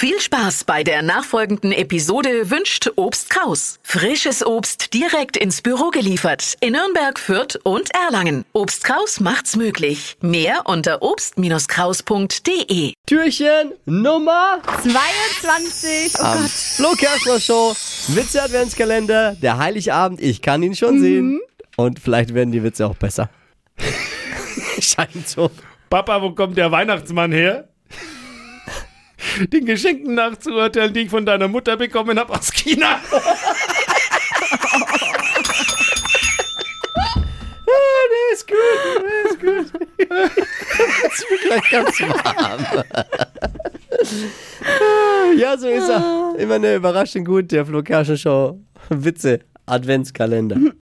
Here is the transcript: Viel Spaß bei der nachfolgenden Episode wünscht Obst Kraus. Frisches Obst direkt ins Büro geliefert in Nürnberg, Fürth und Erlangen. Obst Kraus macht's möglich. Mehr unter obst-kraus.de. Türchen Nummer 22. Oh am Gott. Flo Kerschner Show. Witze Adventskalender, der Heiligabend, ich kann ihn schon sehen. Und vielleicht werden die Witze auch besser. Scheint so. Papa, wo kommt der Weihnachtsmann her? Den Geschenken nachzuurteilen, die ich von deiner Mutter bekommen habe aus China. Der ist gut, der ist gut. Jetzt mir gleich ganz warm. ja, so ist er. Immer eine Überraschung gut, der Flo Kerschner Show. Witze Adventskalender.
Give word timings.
Viel 0.00 0.20
Spaß 0.20 0.62
bei 0.62 0.84
der 0.84 1.02
nachfolgenden 1.02 1.72
Episode 1.72 2.52
wünscht 2.52 2.88
Obst 2.94 3.30
Kraus. 3.30 3.80
Frisches 3.82 4.46
Obst 4.46 4.94
direkt 4.94 5.36
ins 5.36 5.60
Büro 5.60 5.90
geliefert 5.90 6.54
in 6.60 6.74
Nürnberg, 6.74 7.18
Fürth 7.18 7.58
und 7.64 7.92
Erlangen. 7.92 8.44
Obst 8.52 8.84
Kraus 8.84 9.18
macht's 9.18 9.56
möglich. 9.56 10.16
Mehr 10.20 10.60
unter 10.66 11.02
obst-kraus.de. 11.02 12.92
Türchen 13.06 13.72
Nummer 13.86 14.62
22. 14.82 16.14
Oh 16.16 16.22
am 16.22 16.42
Gott. 16.42 16.48
Flo 16.48 16.92
Kerschner 16.92 17.40
Show. 17.40 17.74
Witze 18.06 18.40
Adventskalender, 18.40 19.34
der 19.42 19.58
Heiligabend, 19.58 20.22
ich 20.22 20.42
kann 20.42 20.62
ihn 20.62 20.76
schon 20.76 21.00
sehen. 21.00 21.40
Und 21.76 21.98
vielleicht 21.98 22.34
werden 22.34 22.52
die 22.52 22.62
Witze 22.62 22.86
auch 22.86 22.94
besser. 22.94 23.30
Scheint 24.78 25.28
so. 25.28 25.50
Papa, 25.90 26.22
wo 26.22 26.30
kommt 26.36 26.56
der 26.56 26.70
Weihnachtsmann 26.70 27.32
her? 27.32 27.68
Den 29.52 29.66
Geschenken 29.66 30.14
nachzuurteilen, 30.14 30.92
die 30.92 31.00
ich 31.00 31.10
von 31.10 31.24
deiner 31.26 31.48
Mutter 31.48 31.76
bekommen 31.76 32.18
habe 32.18 32.32
aus 32.32 32.52
China. 32.52 33.00
Der 38.28 38.34
ist 38.34 38.46
gut, 38.46 38.56
der 39.02 39.30
ist 39.30 39.40
gut. 39.40 39.66
Jetzt 41.02 41.26
mir 41.30 41.38
gleich 41.46 41.70
ganz 41.70 42.00
warm. 42.00 42.84
ja, 45.38 45.56
so 45.56 45.68
ist 45.68 45.88
er. 45.88 46.34
Immer 46.38 46.54
eine 46.54 46.74
Überraschung 46.74 47.24
gut, 47.24 47.50
der 47.52 47.64
Flo 47.66 47.82
Kerschner 47.82 48.16
Show. 48.16 48.60
Witze 48.90 49.40
Adventskalender. 49.66 50.56